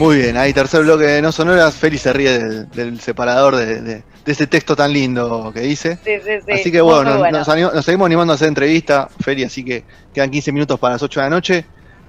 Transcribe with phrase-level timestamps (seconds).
[0.00, 1.74] Muy bien, ahí tercer bloque de No Sonoras.
[1.74, 5.98] Feli se ríe del, del separador de, de- de ese texto tan lindo que dice.
[6.04, 6.52] Sí, sí, sí.
[6.52, 10.30] Así que bueno, nos- animo- nos seguimos animando a hacer entrevista, Feli, así que quedan
[10.30, 11.66] 15 minutos para las 8 de la noche.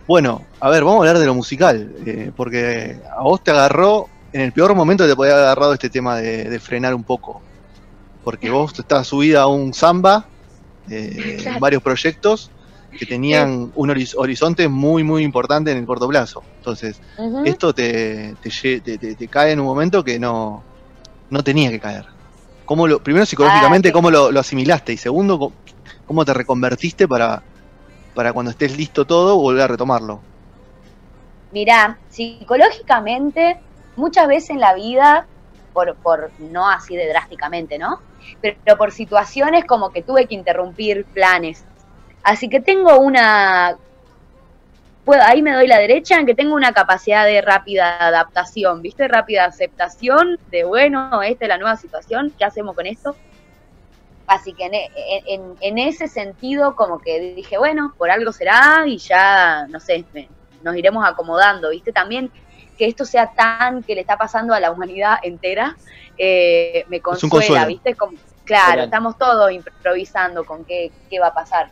[0.07, 4.07] Bueno, a ver, vamos a hablar de lo musical, eh, porque a vos te agarró
[4.33, 7.03] en el peor momento que te podía haber agarrado este tema de, de frenar un
[7.03, 7.41] poco.
[8.23, 10.25] Porque vos estás subida a un samba,
[10.89, 12.51] eh, en varios proyectos
[12.95, 16.47] que tenían un horiz- horizonte muy, muy importante en el corto plazo.
[16.57, 17.01] Entonces,
[17.41, 18.49] esto te, te,
[18.81, 20.67] te- te- te cae en un momento que no,
[21.29, 22.05] no tenía que caer.
[22.65, 23.93] ¿Cómo lo, primero, psicológicamente, Ah, sí.
[23.93, 24.93] ¿cómo lo, lo asimilaste?
[24.93, 25.57] Y segundo,
[26.05, 27.45] ¿cómo te reconvertiste para,
[28.13, 30.27] para cuando estés listo todo volver a retomarlo?
[31.51, 33.61] Mirá, psicológicamente,
[33.95, 35.29] muchas veces en la vida,
[35.73, 37.97] por, por no así de drásticamente, ¿no?
[38.41, 41.67] Pero por situaciones como que tuve que interrumpir planes.
[42.23, 43.77] Así que tengo una.
[45.05, 49.07] Puedo, ahí me doy la derecha en que tengo una capacidad de rápida adaptación, ¿viste?
[49.07, 53.15] Rápida aceptación de, bueno, esta es la nueva situación, ¿qué hacemos con esto?
[54.27, 54.91] Así que en, e-
[55.27, 60.05] en- en ese sentido, como que dije, bueno, por algo será y ya, no sé,
[60.13, 60.29] me-
[60.61, 61.91] nos iremos acomodando, ¿viste?
[61.91, 62.31] También
[62.77, 65.75] que esto sea tan que le está pasando a la humanidad entera,
[66.17, 67.67] eh, me consuela, consuelo.
[67.67, 67.95] ¿viste?
[67.95, 68.13] Como,
[68.45, 71.69] claro, estamos todos improvisando con qué, qué va a pasar.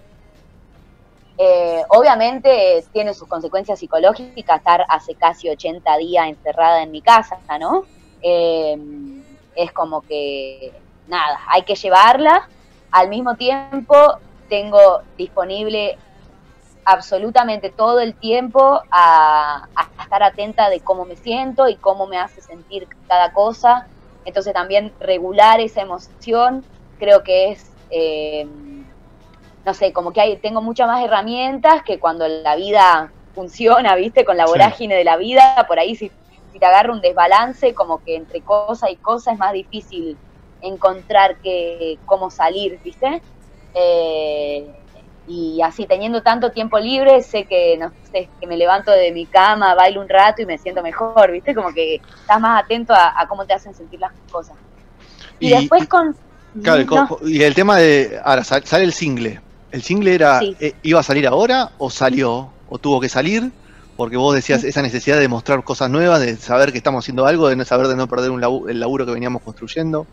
[1.41, 7.39] Eh, obviamente tiene sus consecuencias psicológicas estar hace casi 80 días encerrada en mi casa,
[7.57, 7.85] ¿no?
[8.21, 8.77] Eh,
[9.55, 10.73] es como que,
[11.07, 12.49] nada, hay que llevarla.
[12.91, 13.95] Al mismo tiempo,
[14.49, 15.97] tengo disponible
[16.83, 19.67] absolutamente todo el tiempo a,
[20.01, 23.87] estar atenta de cómo me siento y cómo me hace sentir cada cosa.
[24.25, 26.65] Entonces también regular esa emoción
[26.97, 28.45] creo que es, eh,
[29.69, 34.25] no sé, como que hay, tengo muchas más herramientas que cuando la vida funciona, ¿viste?
[34.25, 34.51] Con la Sí.
[34.51, 36.11] vorágine de la vida, por ahí si,
[36.51, 40.19] si te agarra un desbalance, como que entre cosa y cosa es más difícil
[40.61, 43.23] encontrar que, cómo salir, ¿viste?
[43.73, 44.65] Eh,
[45.25, 49.27] y así, teniendo tanto tiempo libre, sé que, no sé, que me levanto de mi
[49.27, 51.53] cama, bailo un rato y me siento mejor, ¿viste?
[51.53, 54.57] Como que estás más atento a, a cómo te hacen sentir las cosas.
[55.39, 56.15] Y, Y- después con...
[56.63, 58.19] Claro, no, y el tema de.
[58.23, 59.39] Ahora, sal- sale el single.
[59.71, 60.39] ¿El single era.
[60.39, 60.55] Sí.
[60.59, 62.57] eh, ¿Iba a salir ahora o salió?
[62.65, 63.53] ¿O tuvo que salir?
[63.95, 67.49] Porque vos decías esa necesidad de mostrar cosas nuevas, de saber que estamos haciendo algo,
[67.49, 70.09] de no saber de no perder un labu- el laburo que veníamos construyendo.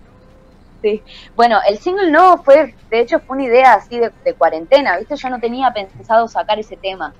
[0.82, 1.04] Sí.
[1.34, 5.16] Bueno, el single no fue, de hecho fue una idea así de, de cuarentena, ¿viste?
[5.16, 7.16] Yo no tenía pensado sacar ese tema.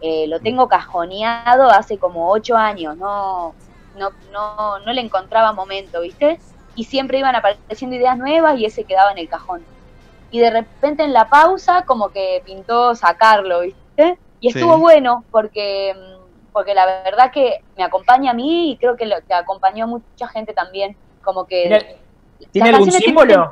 [0.00, 3.56] Eh, lo tengo cajoneado hace como ocho años, no,
[3.92, 6.42] no, no, no le encontraba momento, ¿viste?
[6.74, 9.68] Y siempre iban apareciendo ideas nuevas y ese quedaba en el cajón.
[10.30, 14.18] Y de repente en la pausa como que pintó sacarlo, ¿viste?
[14.40, 14.58] Y Sí.
[14.58, 19.06] estuvo bueno porque, mm, porque la verdad que me acompaña a mí y creo que,
[19.06, 20.96] lo, que acompañó a mucha gente también.
[21.22, 21.62] Como que...
[21.62, 21.96] ¿Tiene,
[22.52, 23.26] ¿tiene las algún símbolo?
[23.26, 23.50] tienen-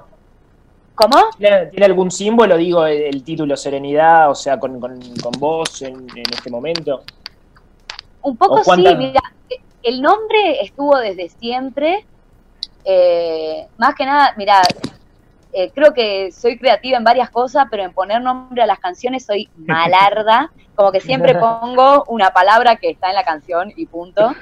[0.95, 1.17] ¿Cómo?
[1.39, 5.83] ¿Tiene, tiene algún símbolo, digo, el, el título Serenidad, o sea, con, con, con vos
[5.83, 7.03] en, en este momento?
[8.23, 9.21] Un poco ¿O sí, mira,
[9.83, 12.05] el nombre estuvo desde siempre.
[12.85, 14.61] eh, más que nada, mira,
[15.53, 19.25] eh, creo que soy creativa en varias cosas, pero en poner nombre a las canciones
[19.25, 20.51] soy malarda.
[20.75, 24.33] Como que siempre pongo una palabra que está en la canción y punto.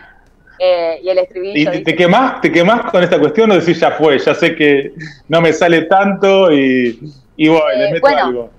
[0.58, 1.70] Eh, y el ¿Y estribillo.
[1.70, 4.54] te, dice- te quemás, te quemás con esta cuestión o decís ya fue, ya sé
[4.56, 4.92] que
[5.28, 6.98] no me sale tanto y,
[7.36, 8.24] y voy, Eh, meto bueno.
[8.24, 8.50] algo?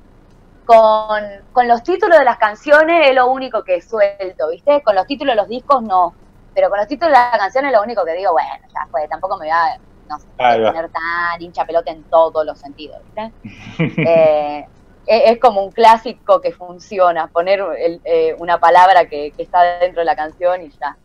[0.65, 4.81] con, con los títulos de las canciones es lo único que suelto, ¿viste?
[4.83, 6.13] Con los títulos de los discos no.
[6.53, 9.07] Pero con los títulos de las canciones es lo único que digo, bueno, ya fue,
[9.07, 10.73] tampoco me voy a no sé, Ahí va.
[10.73, 13.35] poner tan hincha pelota en todos los sentidos, ¿viste?
[14.03, 14.65] Eh,
[15.05, 19.79] es, es como un clásico que funciona, poner el- eh, una palabra que, que está
[19.79, 20.99] dentro de la canción y ya.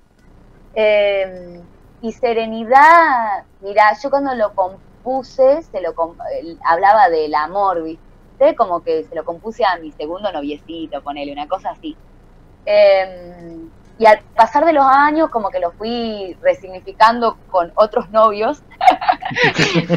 [0.74, 1.64] Eh,
[2.00, 5.94] y Serenidad, mira, yo cuando lo compuse, se lo
[6.66, 8.56] hablaba del amor, ¿viste?
[8.56, 12.00] Como que se lo compuse a mi segundo noviecito, ponele, una cosa así.
[12.66, 18.62] Eh, y al pasar de los años, como que lo fui resignificando con otros novios.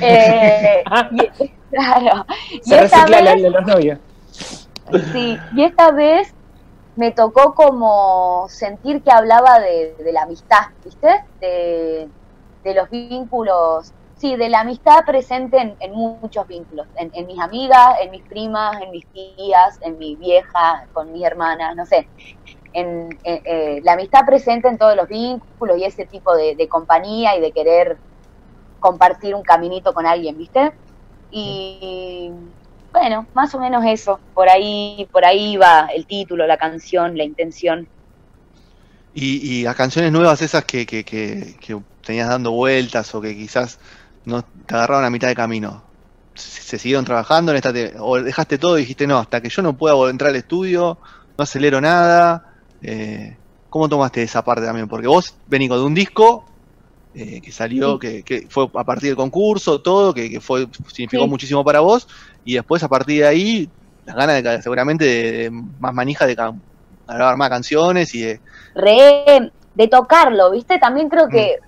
[0.01, 2.25] Eh, y, claro.
[2.63, 3.99] Y esta vez- la- los novios.
[5.11, 6.33] Sí, y esta vez
[6.95, 11.25] me tocó como sentir que hablaba de, de la amistad, ¿viste?
[11.41, 12.07] De,
[12.63, 17.39] de los vínculos sí, de la amistad presente en, en muchos vínculos, en, en, mis
[17.39, 22.07] amigas, en mis primas, en mis tías, en mi vieja, con mis hermanas, no sé.
[22.77, 27.39] En, eh, la amistad presente en todos los vínculos y ese tipo de, compañía y
[27.39, 27.97] de querer
[28.81, 30.73] compartir un caminito con alguien, ¿viste?
[31.31, 32.31] Y
[32.91, 37.23] bueno, más o menos eso, por ahí, por ahí va el título, la canción, la
[37.23, 37.87] intención.
[39.13, 43.35] Y, y las canciones nuevas esas que, que, que, que tenías dando vueltas o que
[43.37, 43.79] quizás
[44.25, 45.81] no te agarraron a mitad de camino.
[46.33, 49.47] ¿Se, se siguieron trabajando en esta te, o dejaste todo y dijiste no, hasta que
[49.47, 50.97] yo no pueda entrar al estudio,
[51.37, 52.54] no acelero nada?
[52.87, 53.37] Eh,
[53.69, 54.87] ¿Cómo tomaste esa parte también?
[54.87, 56.45] Porque vos venís de un disco
[57.13, 61.23] eh, que salió, que, que, fue a partir del concurso, todo, que, que fue significó
[61.23, 61.29] sí.
[61.29, 62.07] muchísimo para vos,
[62.43, 63.69] y después a partir de ahí,
[64.05, 68.39] las ganas de seguramente de, de más manija de grabar más canciones y de...
[68.75, 70.77] Re, de tocarlo, ¿viste?
[70.77, 71.65] También creo que mm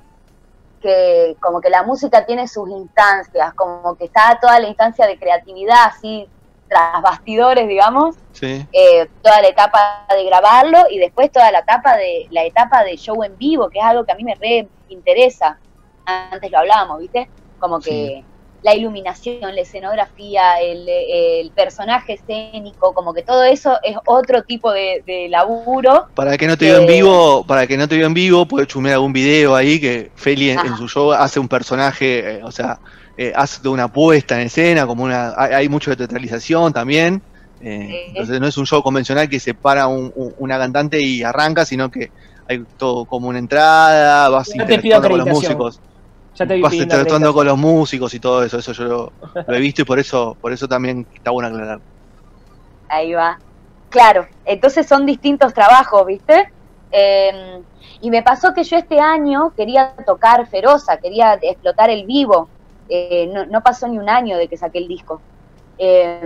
[0.82, 5.18] que como que la música tiene sus instancias, como que está toda la instancia de
[5.18, 6.28] creatividad así
[6.68, 8.66] tras bastidores, digamos, sí.
[8.72, 12.98] eh, toda la etapa de grabarlo y después toda la etapa de la etapa de
[12.98, 15.60] show en vivo, que es algo que a mí me re interesa.
[16.06, 17.30] Antes lo hablábamos, ¿viste?
[17.60, 18.26] Como que sí.
[18.62, 24.72] la iluminación, la escenografía, el, el, personaje escénico, como que todo eso es otro tipo
[24.72, 26.08] de, de laburo.
[26.16, 28.70] Para que no te vio en vivo, para que no te vio en vivo, puedes
[28.70, 32.52] chumear algún video ahí que Feli en, en su show hace un personaje, eh, o
[32.52, 32.80] sea,
[33.18, 37.22] eh, hace una puesta en escena, como una, hay, hay mucho de teatralización también.
[37.60, 41.24] Eh, entonces no es un show convencional que se para un, un, una cantante y
[41.24, 42.12] arranca, sino que
[42.48, 45.82] hay todo como una entrada, vas interactuando con los músicos.
[46.36, 49.14] Ya te vas interactuando con los músicos y todo eso, eso yo lo,
[49.48, 51.80] lo, he visto y por eso, por eso también está bueno aclarar.
[52.90, 53.40] Ahí va.
[53.90, 56.52] Claro, entonces son distintos trabajos, ¿viste?
[56.92, 57.62] Eh,
[58.02, 62.50] y me pasó que yo este año quería tocar Feroza, quería explotar el vivo.
[62.90, 65.22] Eh, no, pasó ni un año de que saqué el disco.
[65.78, 66.22] Eh,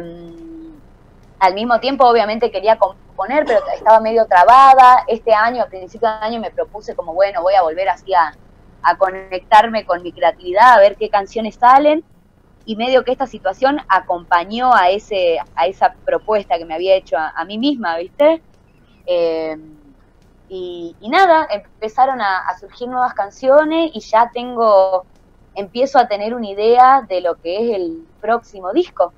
[1.39, 5.03] al mismo tiempo, obviamente, quería componer, pero estaba medio trabada.
[5.07, 8.35] Este año, a principio de año, me propuse como, bueno, voy a volver así a,
[8.83, 12.03] a conectarme con mi creatividad, a ver qué canciones salen.
[12.63, 17.17] Y medio que esta situación acompañó a, ese, a esa propuesta que me había hecho
[17.17, 18.39] a, mí misma, ¿viste?
[19.07, 19.57] Eh,
[20.47, 25.05] y, nada, empezaron a surgir nuevas canciones y ya tengo
[25.55, 29.13] empiezo a tener una idea de lo que es el próximo disco.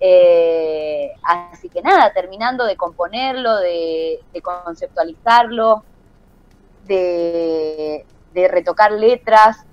[0.00, 5.82] Eh, así que nada, terminando de componerlo, de, de conceptualizarlo,
[6.86, 9.64] de, de, retocar letras,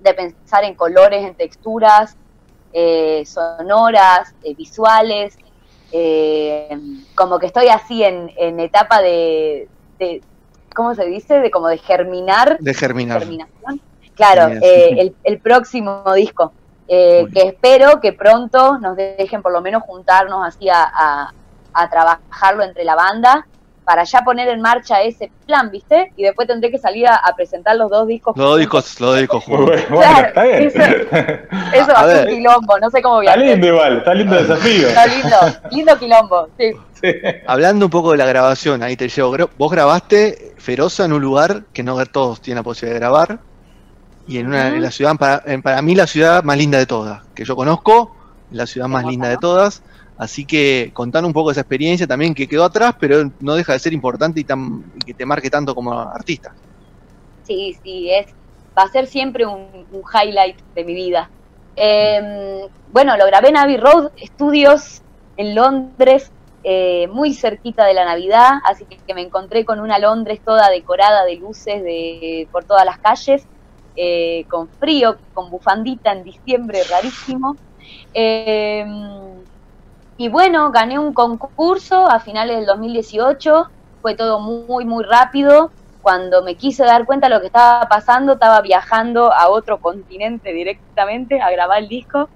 [0.00, 2.16] de pensar en colores, en texturas,
[2.72, 5.38] eh, sonoras, eh, visuales.
[5.92, 6.76] Eh,
[7.14, 9.68] como que estoy así en, en etapa de,
[10.00, 10.20] de,
[10.74, 11.38] ¿cómo se dice?
[11.38, 12.58] De como de germinar.
[12.58, 13.20] De germinar.
[13.20, 13.80] Germinación
[14.14, 16.52] Claro, eh, el, el, próximo disco,
[16.86, 21.32] eh, que espero que pronto nos dejen por lo menos juntarnos así a, a,
[21.72, 23.46] a, trabajarlo entre la banda
[23.84, 26.12] para ya poner en marcha ese plan, ¿viste?
[26.16, 28.36] Y después tendré que salir a, a presentar los dos discos.
[28.36, 29.80] Los dos discos, los dos discos juntos.
[29.90, 30.62] Bueno, claro, está bien.
[30.62, 30.78] Eso,
[31.74, 34.14] eso va a ser un quilombo, no sé cómo voy a Está lindo igual, está
[34.14, 34.88] lindo el desafío.
[34.88, 35.36] Está lindo,
[35.70, 36.72] lindo quilombo, sí.
[37.02, 37.12] sí.
[37.46, 39.50] Hablando un poco de la grabación, ahí te llevo.
[39.58, 43.38] Vos grabaste Feroza en un lugar que no todos tienen la posibilidad de grabar,
[44.26, 46.86] y en, una, en la ciudad, para, en, para, mí la ciudad más linda de
[46.86, 48.14] todas, que yo conozco,
[48.50, 49.82] la ciudad más linda de todas,
[50.16, 53.78] así que contar un poco esa experiencia también que quedó atrás, pero no deja de
[53.78, 56.54] ser importante y, tan, y que te marque tanto como artista.
[57.42, 58.26] Sí, sí, es,
[58.76, 61.28] va a ser siempre un, un highlight de mi vida.
[61.76, 65.02] Eh, bueno, lo grabé en Abbey Road Studios
[65.36, 66.30] en Londres,
[66.62, 71.24] eh, muy cerquita de la Navidad, así que me encontré con una Londres toda decorada
[71.24, 73.46] de luces de, por todas las calles
[73.96, 77.56] eh, con frío, con bufandita en diciembre, rarísimo.
[78.12, 78.84] Eh,
[80.16, 83.68] y bueno, gané un concurso a finales del 2018,
[84.00, 85.70] fue todo muy, muy rápido.
[86.02, 90.52] Cuando me quise dar cuenta de lo que estaba pasando, estaba viajando a otro continente
[90.52, 92.28] directamente a grabar el disco.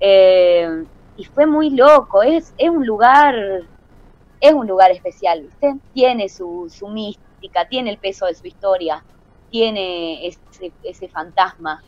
[0.00, 0.84] Eh,
[1.16, 3.34] y fue muy loco, es, es un lugar,
[4.40, 5.76] es un lugar especial, ¿viste?
[5.92, 9.04] Tiene su, su mística, tiene el peso de su historia
[9.54, 11.80] tiene ese, ese fantasma.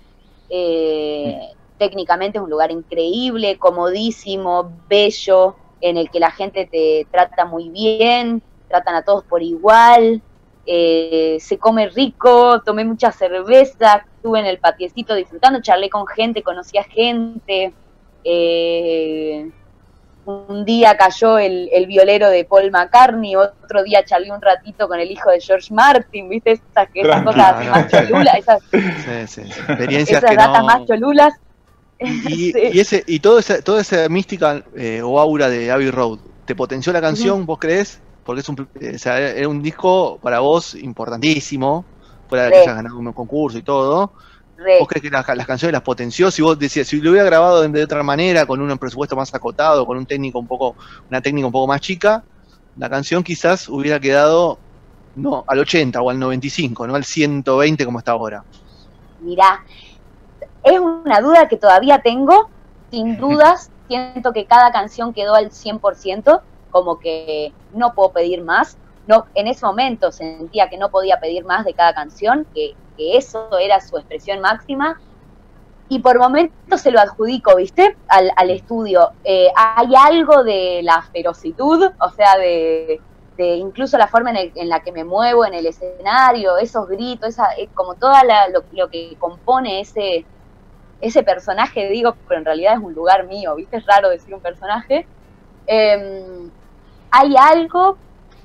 [0.48, 7.44] Eh, técnicamente es un lugar increíble, comodísimo, bello, en el que la gente te trata
[7.44, 10.22] muy bien, tratan a todos por igual,
[10.64, 16.44] eh, se come rico, tomé mucha cerveza, estuve en el patiecito disfrutando, charlé con gente,
[16.44, 17.74] conocí a gente.
[18.22, 19.50] Eh,
[20.26, 24.98] un día cayó el, el, violero de Paul McCartney, otro día charlé un ratito con
[24.98, 26.52] el hijo de George Martin, ¿viste?
[26.52, 30.66] Esas, esas cosas más cholulas, esas, sí, sí, experiencias esas que datas no...
[30.66, 31.34] más cholulas.
[32.00, 32.52] Y, Sí.
[32.72, 36.54] y ese, y todo esa, toda esa mística eh, o aura de Abbey Road, ¿te
[36.54, 38.00] potenció la canción, vos crees?
[38.24, 41.84] Porque es un, eh, o sea, era un disco para vos importantísimo,
[42.28, 44.12] fuera de que hayas ganado un concurso y todo.
[44.56, 46.30] ¿Vos crees que las, las canciones las potenció?
[46.30, 49.34] Si vos decías, si lo hubiera grabado de, de otra manera, con un presupuesto más
[49.34, 50.74] acotado, con un técnico un poco,
[51.10, 52.24] una técnica un poco más chica,
[52.76, 54.58] la canción quizás hubiera quedado
[55.14, 58.44] no al 80 o al 95, no al 120 como está ahora.
[59.20, 59.64] Mirá,
[60.62, 62.48] es una duda que todavía tengo,
[62.90, 68.76] sin dudas, siento que cada canción quedó al 100%, como que no puedo pedir más.
[69.06, 73.16] No, en ese momento sentía que no podía pedir más de cada canción, que, que
[73.16, 75.00] eso era su expresión máxima.
[75.88, 77.96] Y por momentos se lo adjudico, ¿viste?
[78.08, 79.12] Al, estudio.
[79.22, 83.00] Eh, hay algo de la ferocitud, o sea, de,
[83.38, 87.94] incluso la forma en, la que me muevo en el escenario, esos gritos, eh, como
[87.94, 88.12] todo
[88.72, 90.24] lo, que compone ese,
[91.00, 93.76] ese personaje, digo, pero en realidad es un lugar mío, ¿viste?
[93.76, 95.06] Es raro decir un personaje.
[95.68, 96.48] Eh,
[97.12, 97.96] hay algo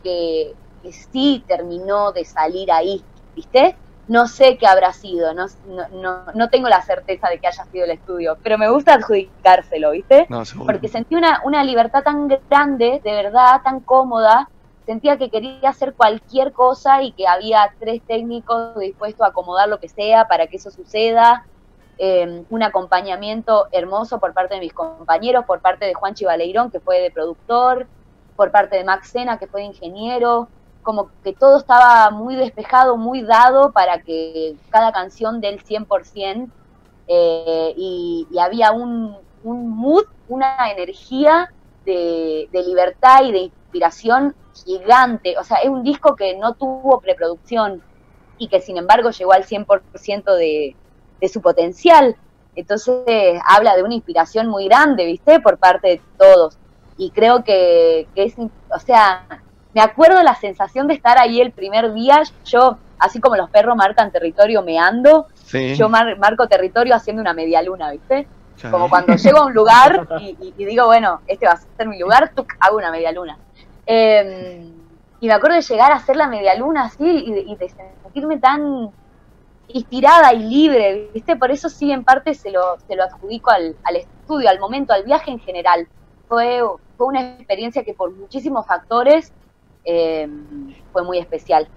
[0.04, 3.04] que, que sí terminó de salir ahí,
[3.36, 3.76] ¿viste?
[4.12, 5.46] No sé qué habrá sido, no,
[5.94, 9.92] no, no, tengo la certeza de que haya sido el estudio, pero me gusta adjudicárselo,
[9.92, 10.26] ¿viste?
[10.28, 14.50] No, porque sentí una, una libertad tan grande, de verdad, tan cómoda,
[14.86, 19.80] sentía que quería hacer cualquier cosa y que había tres técnicos dispuestos a acomodar lo
[19.80, 21.46] que sea para que eso suceda,
[21.98, 26.82] eh, un acompañamiento hermoso por parte de mis compañeros, por parte de Juan Chivaleirón, que
[26.82, 27.88] fue de productor,
[28.36, 30.50] por parte de Max Sena, que fue de ingeniero,
[30.82, 36.50] como que todo estaba muy despejado, muy dado para que cada canción del 100%,
[37.08, 41.52] eh, y, y había un, un mood, una energía
[41.86, 44.36] de, libertad y de inspiración
[44.66, 45.38] gigante.
[45.38, 47.82] O sea, es un disco que no tuvo preproducción
[48.38, 50.76] y que sin embargo llegó al 100% de,
[51.20, 52.16] de su potencial.
[52.56, 55.40] Entonces habla de una inspiración muy grande, ¿viste?
[55.40, 56.58] Por parte de todos.
[56.98, 59.26] Y creo que, que es, o sea,
[59.74, 63.76] me acuerdo la sensación de estar ahí el primer día, yo, así como los perros
[63.76, 68.28] marcan territorio meando, Sí, yo mar- marco territorio haciendo una media luna, ¿viste?
[68.70, 71.88] Como cuando llego a un lugar y, y- y digo, bueno, este va a ser
[71.88, 73.38] mi lugar, tuc, hago una media luna.
[73.86, 74.64] Eh,
[75.20, 77.70] y me acuerdo de llegar a hacer la media luna así y de, y de
[78.04, 78.92] sentirme tan
[79.68, 81.36] inspirada y libre, ¿viste?
[81.38, 84.94] Por eso sí, en parte se lo, se lo adjudico al, al estudio, al momento,
[84.94, 85.88] al viaje en general.
[86.28, 86.62] Fue,
[86.98, 89.34] fue una experiencia que por muchísimos factores
[89.84, 90.28] eh,
[90.92, 91.68] fue muy especial.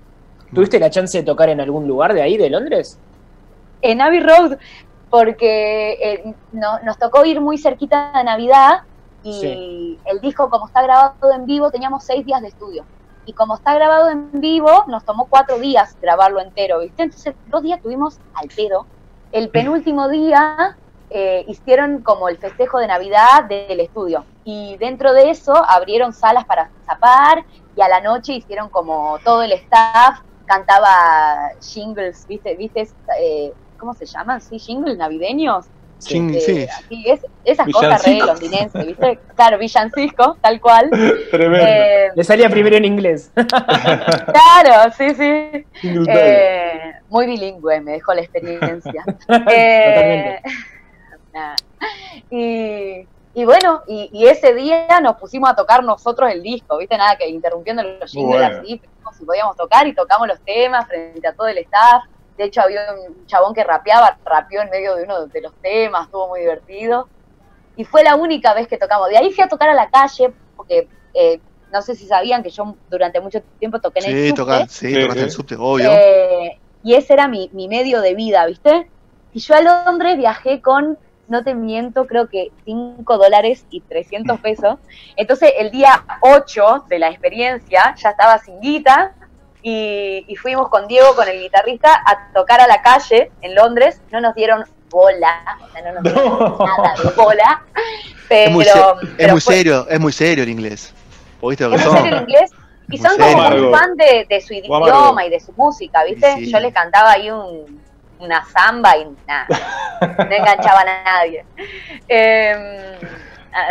[0.54, 2.99] ¿Tuviste la chance de tocar en algún lugar de ahí, de Londres?
[3.87, 4.56] en Abbey Road,
[5.11, 8.78] porque eh, no- nos tocó ir muy cerquita de Navidad
[9.23, 10.00] y Sí.
[10.06, 12.87] el disco, como está grabado en vivo, teníamos seis días de estudio.
[13.26, 17.02] Y como está grabado en vivo, nos tomó cuatro días grabarlo entero, ¿viste?
[17.04, 18.87] Entonces, dos días tuvimos al pedo.
[19.32, 20.78] El penúltimo día
[21.16, 24.25] eh, hicieron como el festejo de Navidad del estudio.
[24.44, 27.44] Y dentro de eso abrieron salas para zapar
[27.76, 32.56] y a la noche hicieron como todo el staff cantaba jingles, ¿viste?
[32.56, 32.88] ¿Viste?
[33.21, 34.40] Eh, ¿Cómo se llaman?
[34.40, 34.59] ¿Sí?
[34.59, 35.66] ¿Jingles navideños?
[36.00, 36.66] Ching- Eh, sí.
[36.68, 39.18] así, es, esas cosas re londinenses, ¿viste?
[39.37, 40.90] Claro, villancico, tal cual.
[41.30, 41.64] Tremendo.
[41.66, 43.30] Eh, Le salía primero en inglés.
[43.37, 45.64] claro, sí, sí.
[46.09, 49.04] Eh, muy bilingüe, me dejó la experiencia.
[49.26, 49.54] Totalmente.
[49.54, 50.42] Eh,
[51.35, 51.57] nada.
[52.31, 56.97] y, y bueno, y, y ese día nos pusimos a tocar nosotros el disco, ¿viste?
[56.97, 58.59] Nada, que interrumpiendo los jingles Bueno.
[58.61, 58.81] así,
[59.19, 62.03] si podíamos tocar y tocamos los temas frente a todo el staff.
[62.37, 66.07] De hecho, había un chabón que rapeaba, rapeó en medio de uno de los temas,
[66.07, 67.09] estuvo muy divertido.
[67.76, 69.09] Y fue la única vez que tocamos.
[69.09, 71.41] De ahí fui a tocar a la calle, porque eh,
[71.73, 74.41] no sé si sabían que yo durante mucho tiempo toqué en el Sí, subte.
[74.43, 75.25] toca, sí, Sí, tocaste sí.
[75.25, 75.91] el subte, obvio.
[75.93, 78.91] Eh, y ese era mi, mi medio de vida, ¿viste?
[79.33, 84.40] Y yo a Londres viajé con, no te miento, creo que 5 dólares y 300
[84.40, 84.78] pesos.
[85.16, 89.12] Entonces el día 8 de la experiencia ya estaba sin guita
[89.62, 94.00] y, y fuimos con Diego, con el guitarrista, a tocar a la calle en Londres.
[94.12, 96.59] No nos dieron bola, o sea, no nos dieron No.
[96.59, 97.62] nada de bola.
[98.28, 98.85] Pero, es muy, se- es
[99.16, 100.93] pero muy fue- serio, es muy serio el inglés.
[101.40, 102.02] ¿Vos ¿Viste lo que es muy son?
[102.02, 102.50] serio el inglés
[102.88, 103.37] y Muy son serio.
[103.37, 106.35] como muy fan de, de su idioma y de su música, ¿viste?
[106.37, 106.52] Sí.
[106.52, 107.81] Yo les cantaba ahí un,
[108.18, 109.47] una samba y nada,
[110.00, 111.44] no enganchaban a nadie.
[112.09, 112.99] Eh,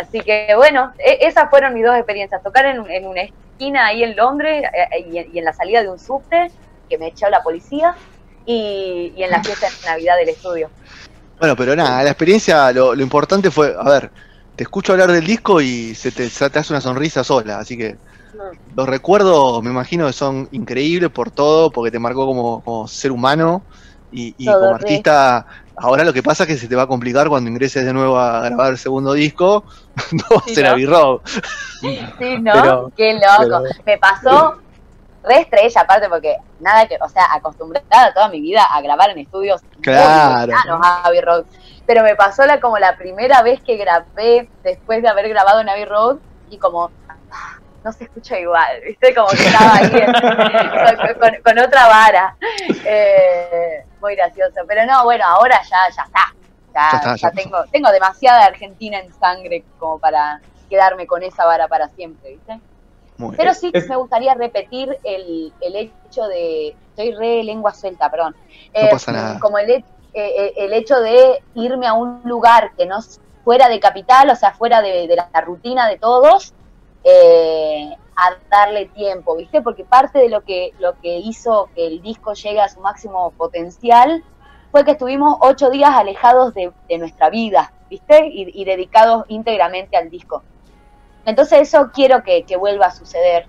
[0.00, 4.02] así que bueno, e- esas fueron mis dos experiencias, tocar en, en una esquina ahí
[4.02, 6.50] en Londres eh, y, en- y en la salida de un subte
[6.88, 7.94] que me echó la policía
[8.44, 10.70] y, y en la fiesta de Navidad del estudio.
[11.38, 14.10] Bueno, pero nada, la experiencia, lo, lo importante fue, a ver,
[14.54, 17.76] te escucho hablar del disco y se te, se te hace una sonrisa sola, así
[17.76, 17.96] que
[18.76, 23.12] los recuerdos me imagino que son increíbles por todo, porque te marcó como, como ser
[23.12, 23.66] humano
[24.14, 25.46] y, y como artista.
[25.76, 28.16] Ahora lo que pasa es que se te va a complicar cuando ingreses de nuevo
[28.16, 29.64] a grabar el segundo disco,
[30.12, 30.66] no va a ser.
[30.66, 31.20] Abbey Road.
[31.80, 31.98] Sí,
[32.40, 32.52] ¿no?
[32.52, 33.64] Pero- Qué loco.
[33.64, 34.58] pero- Me pasó
[35.24, 39.18] re estrella, aparte, porque nada que, o sea, acostumbrada toda mi vida a grabar en
[39.18, 40.52] estudios Claro.
[40.82, 41.44] a Abbey Road.
[41.86, 45.68] Pero me pasó la, como la primera vez que grabé después de haber grabado en
[45.68, 46.16] Abbey Road
[46.50, 49.12] y como ah, no se escucha igual, ¿viste?
[49.14, 50.12] Como que estaba ahí en-
[51.10, 52.36] con, con- con otra vara.
[52.84, 54.60] Eh, muy gracioso.
[54.66, 56.20] Pero no, bueno, ahora ya, ya está.
[56.74, 57.36] Ya, Ya está, ya ya pasó.
[57.42, 62.60] tengo, tengo demasiada Argentina en sangre como para quedarme con esa vara para siempre, ¿viste?
[63.16, 63.36] Muy bien.
[63.36, 66.76] Pero sí Es- me gustaría repetir el, el hecho de.
[66.90, 68.34] Estoy re lengua suelta, perdón.
[68.80, 69.40] No pasa nada.
[69.40, 69.84] Como el, eh,
[70.14, 72.98] eh, el hecho de irme a un lugar que no
[73.44, 76.54] fuera de capital, o sea, fuera de, de la rutina de todos,
[77.02, 79.60] eh, a darle tiempo, ¿viste?
[79.62, 83.32] Porque parte de lo que, lo que hizo que el disco llegue a su máximo
[83.36, 84.22] potencial
[84.70, 88.26] fue que estuvimos ocho días alejados de, de nuestra vida, ¿viste?
[88.26, 90.42] Y, y dedicados íntegramente al disco.
[91.26, 93.46] Entonces eso quiero que, que vuelva a suceder.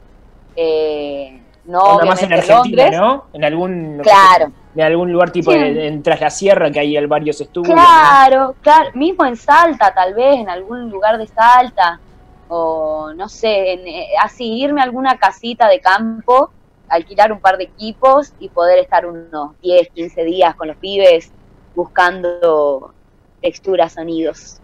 [0.56, 2.92] Eh, no Onda más en Argentina, Londres.
[3.02, 3.26] ¿no?
[3.34, 5.58] En algún, Claro, en algún lugar tipo Sí.
[5.58, 7.76] de- en Tras la Sierra, que hay varios estudios.
[7.76, 7.82] ¿no?
[7.84, 8.92] claro, claro.
[8.94, 12.00] Mismo en Salta, tal vez, en algún lugar de Salta.
[12.48, 16.54] O no sé, en, eh, así irme a alguna casita de campo,
[16.88, 21.34] alquilar un par de equipos y poder estar unos 10, 15 días con los pibes
[21.74, 22.94] buscando
[23.42, 24.62] texturas, sonidos.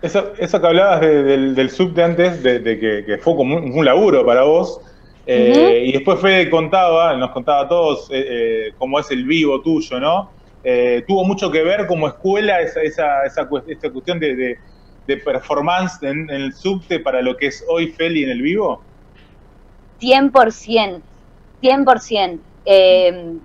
[0.00, 3.56] Eso, eso que hablabas de- del, del subte antes, de, de que, que fue como
[3.56, 4.80] un, un laburo para vos,
[5.26, 9.60] eh, y después Fede contaba, nos contaba a todos eh, eh, cómo es el vivo
[9.60, 10.30] tuyo, ¿no?
[10.62, 14.56] Eh, tuvo mucho que ver como escuela esa, esa, esa, esta cuestión de, de-
[15.08, 18.82] de performance en, el subte para lo que es hoy Feli en el vivo.
[20.00, 21.00] 100%,
[21.62, 22.38] 100%.
[22.66, 23.38] Eh,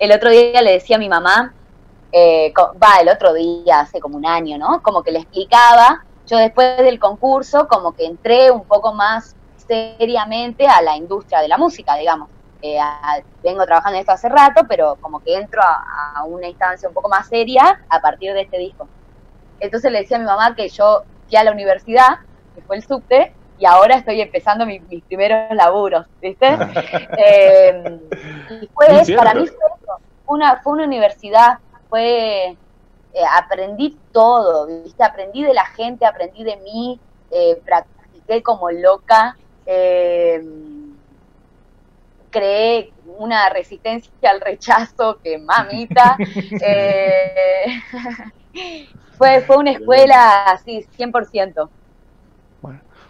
[0.00, 1.54] el otro día le decía a mi mamá,
[2.10, 4.82] eh, va, el otro día, hace como un año, ¿no?
[4.82, 9.36] Como que le explicaba, yo después del concurso, como que entré un poco más
[9.68, 12.28] seriamente a la industria de la música, digamos.
[12.60, 12.76] Eh,
[13.44, 17.08] vengo trabajando en esto hace rato, pero como que entro a una instancia un poco
[17.08, 18.88] más seria a partir de este disco.
[19.58, 22.16] Entonces le decía a mi mamá que yo fui a la universidad,
[22.54, 26.48] que fue el subte, y ahora estoy empezando mi- mis primeros laburos, ¿viste?
[27.16, 27.72] Eh,
[28.48, 32.58] y fue, para mí fue eso, una, fue una universidad, fue,
[33.12, 35.02] eh, aprendí todo, ¿viste?
[35.04, 39.36] Aprendí de la gente, aprendí de mí, eh, practiqué como loca,
[42.30, 46.18] creé una resistencia al rechazo que mamita.
[49.18, 51.68] fue, fue una escuela así, 100%.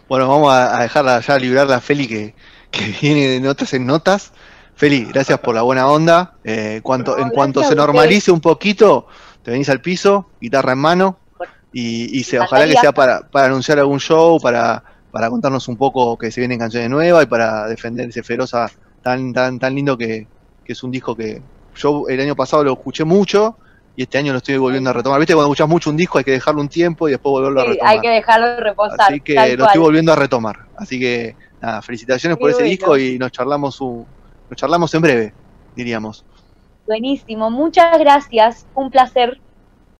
[0.09, 2.33] Bueno, vamos a, a dejarla ya librar la Feli que,
[2.71, 4.33] que viene de notas en notas.
[4.75, 6.33] Feli, gracias por la buena onda.
[6.43, 9.07] Eh, cuanto, No, en cuanto se a normalice un poquito,
[9.43, 11.19] te venís al piso, guitarra en mano,
[11.71, 15.77] y, y se, ojalá que sea para, para anunciar algún show, para, para contarnos un
[15.77, 18.67] poco que se vienen canciones nuevas y para defender ese Feroza
[19.03, 20.27] tan, tan, tan lindo que,
[20.63, 21.41] que es un disco que
[21.75, 23.57] yo el año pasado lo escuché mucho
[23.99, 25.19] y este año lo estoy volviendo a retomar.
[25.19, 27.65] Viste, cuando escuchás mucho un disco hay que dejarlo un tiempo y después volverlo a
[27.65, 27.93] retomar.
[27.93, 29.01] hay que dejarlo reposar.
[29.01, 30.67] Así que lo estoy volviendo a retomar.
[30.77, 34.05] Así que nada, felicitaciones por ese disco y nos charlamos un,
[34.49, 35.33] nos charlamos en breve,
[35.75, 36.23] diríamos.
[36.87, 39.41] Buenísimo, muchas gracias, un placer.